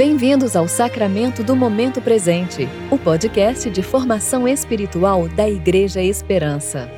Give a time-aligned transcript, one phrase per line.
[0.00, 6.88] Bem-vindos ao Sacramento do Momento Presente, o podcast de formação espiritual da Igreja Esperança.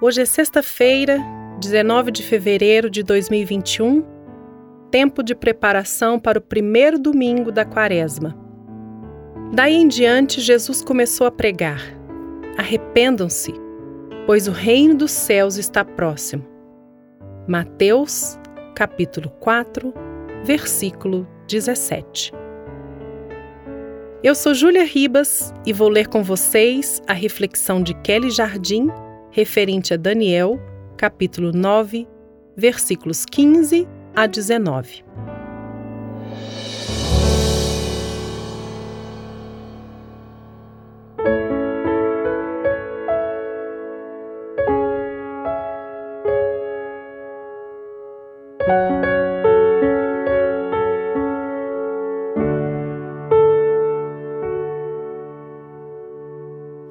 [0.00, 1.18] Hoje é sexta-feira,
[1.58, 4.04] 19 de fevereiro de 2021,
[4.92, 8.39] tempo de preparação para o primeiro domingo da quaresma.
[9.52, 11.82] Daí em diante, Jesus começou a pregar:
[12.56, 13.52] Arrependam-se,
[14.26, 16.46] pois o reino dos céus está próximo.
[17.48, 18.38] Mateus,
[18.76, 19.92] capítulo 4,
[20.44, 22.32] versículo 17.
[24.22, 28.88] Eu sou Júlia Ribas e vou ler com vocês a reflexão de Kelly Jardim
[29.30, 30.60] referente a Daniel,
[30.96, 32.06] capítulo 9,
[32.56, 35.04] versículos 15 a 19.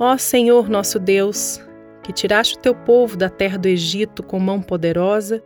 [0.01, 1.61] Ó Senhor nosso Deus,
[2.01, 5.43] que tiraste o teu povo da terra do Egito com mão poderosa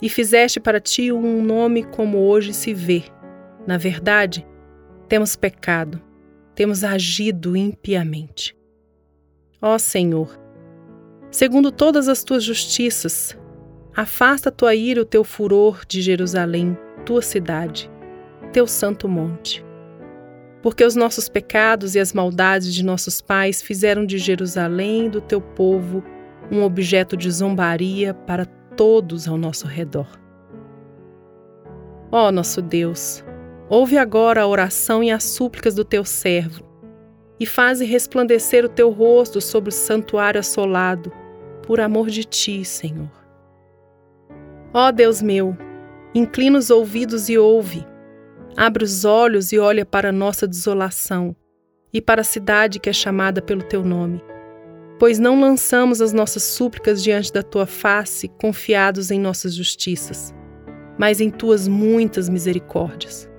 [0.00, 3.02] e fizeste para ti um nome como hoje se vê.
[3.66, 4.46] Na verdade,
[5.08, 6.00] temos pecado,
[6.54, 8.56] temos agido impiamente.
[9.60, 10.38] Ó Senhor,
[11.28, 13.36] segundo todas as tuas justiças,
[13.96, 17.90] afasta a tua ira o teu furor de Jerusalém, tua cidade,
[18.52, 19.66] teu santo monte
[20.62, 25.40] porque os nossos pecados e as maldades de nossos pais fizeram de Jerusalém, do teu
[25.40, 26.02] povo,
[26.50, 30.08] um objeto de zombaria para todos ao nosso redor.
[32.10, 33.24] Ó nosso Deus,
[33.68, 36.64] ouve agora a oração e as súplicas do teu servo,
[37.38, 41.12] e faze resplandecer o teu rosto sobre o santuário assolado,
[41.62, 43.10] por amor de ti, Senhor.
[44.72, 45.56] Ó Deus meu,
[46.14, 47.86] inclina os ouvidos e ouve
[48.60, 51.36] Abre os olhos e olha para a nossa desolação
[51.92, 54.20] e para a cidade que é chamada pelo teu nome.
[54.98, 60.34] Pois não lançamos as nossas súplicas diante da tua face, confiados em nossas justiças,
[60.98, 63.30] mas em tuas muitas misericórdias.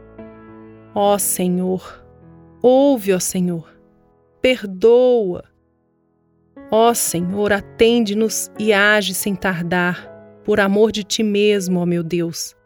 [0.95, 2.01] Ó Senhor,
[2.61, 3.77] ouve, ó Senhor,
[4.41, 5.43] perdoa.
[6.71, 10.09] Ó Senhor, atende-nos e age sem tardar,
[10.45, 12.57] por amor de ti mesmo, ó meu Deus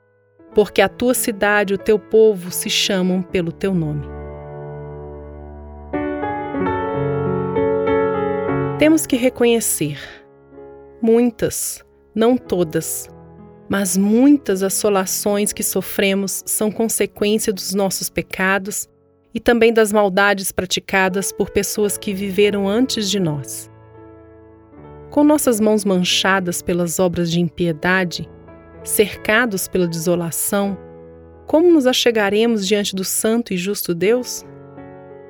[0.54, 4.08] porque a tua cidade e o teu povo se chamam pelo teu nome.
[8.80, 9.98] Temos que reconhecer
[11.02, 11.84] muitas,
[12.14, 13.10] não todas,
[13.70, 18.88] mas muitas assolações que sofremos são consequência dos nossos pecados
[19.34, 23.72] e também das maldades praticadas por pessoas que viveram antes de nós.
[25.10, 28.30] Com nossas mãos manchadas pelas obras de impiedade,
[28.84, 30.78] cercados pela desolação,
[31.48, 34.46] como nos achegaremos diante do Santo e Justo Deus?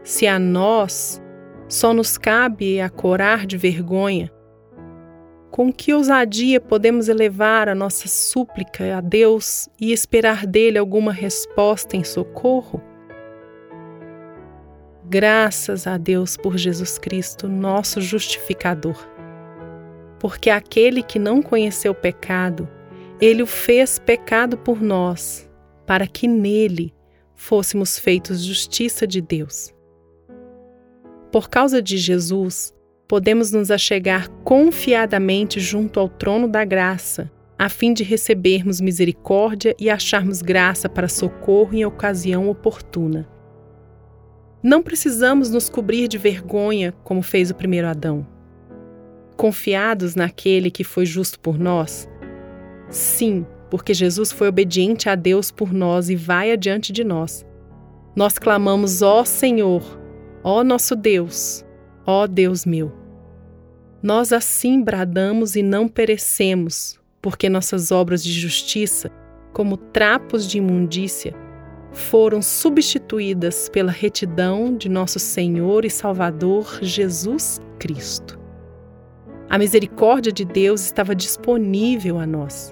[0.04, 1.22] Se a nós
[1.68, 4.32] só nos cabe a corar de vergonha,
[5.50, 11.96] com que ousadia podemos elevar a nossa súplica a Deus e esperar dele alguma resposta
[11.96, 12.82] em socorro?
[15.06, 18.98] Graças a Deus por Jesus Cristo, nosso justificador.
[20.20, 22.68] Porque aquele que não conheceu pecado,
[23.22, 25.50] ele o fez pecado por nós,
[25.86, 26.94] para que nele
[27.36, 29.74] fôssemos feitos justiça de Deus.
[31.32, 32.74] Por causa de Jesus,
[33.08, 39.90] podemos nos achegar confiadamente junto ao trono da graça, a fim de recebermos misericórdia e
[39.90, 43.28] acharmos graça para socorro em ocasião oportuna.
[44.62, 48.26] Não precisamos nos cobrir de vergonha, como fez o primeiro Adão.
[49.36, 52.08] Confiados naquele que foi justo por nós,
[52.94, 57.44] Sim, porque Jesus foi obediente a Deus por nós e vai adiante de nós.
[58.16, 59.82] Nós clamamos: Ó Senhor,
[60.44, 61.66] ó nosso Deus,
[62.06, 62.94] ó Deus meu.
[64.02, 69.10] Nós assim bradamos e não perecemos, porque nossas obras de justiça,
[69.52, 71.34] como trapos de imundícia,
[71.92, 78.40] foram substituídas pela retidão de nosso Senhor e Salvador Jesus Cristo.
[79.50, 82.72] A misericórdia de Deus estava disponível a nós.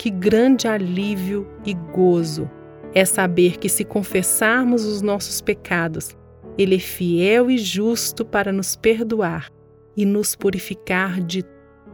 [0.00, 2.50] Que grande alívio e gozo
[2.94, 6.16] é saber que, se confessarmos os nossos pecados,
[6.56, 9.50] Ele é fiel e justo para nos perdoar
[9.94, 11.44] e nos purificar de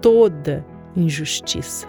[0.00, 0.64] toda
[0.94, 1.88] injustiça.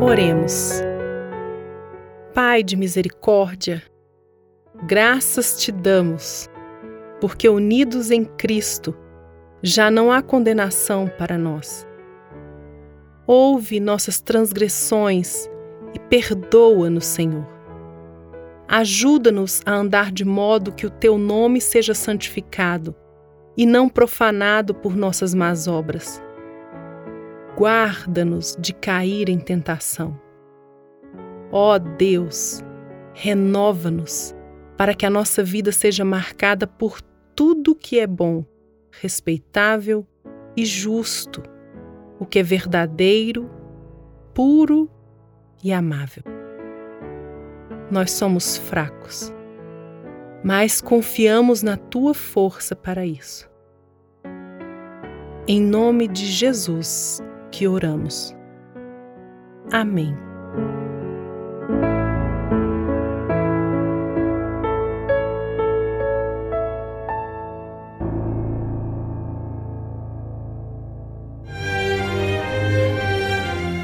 [0.00, 0.80] Oremos.
[2.32, 3.82] Pai de misericórdia,
[4.86, 6.48] Graças te damos,
[7.20, 8.96] porque unidos em Cristo,
[9.62, 11.86] já não há condenação para nós.
[13.26, 15.48] Ouve nossas transgressões
[15.94, 17.46] e perdoa-nos, Senhor.
[18.66, 22.94] Ajuda-nos a andar de modo que o teu nome seja santificado
[23.56, 26.22] e não profanado por nossas más obras.
[27.56, 30.18] Guarda-nos de cair em tentação.
[31.50, 32.62] Ó Deus,
[33.14, 34.34] renova-nos
[34.76, 37.00] para que a nossa vida seja marcada por
[37.34, 38.44] tudo que é bom,
[38.90, 40.06] respeitável
[40.56, 41.42] e justo,
[42.18, 43.50] o que é verdadeiro,
[44.34, 44.90] puro
[45.62, 46.22] e amável.
[47.90, 49.32] Nós somos fracos,
[50.44, 53.48] mas confiamos na tua força para isso.
[55.46, 58.36] Em nome de Jesus que oramos.
[59.72, 60.14] Amém.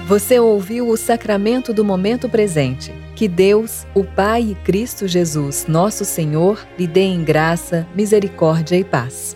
[0.06, 2.92] Você ouviu o sacramento do momento presente.
[3.16, 8.84] Que Deus, o Pai e Cristo Jesus, nosso Senhor, lhe dê em graça, misericórdia e
[8.84, 9.34] paz.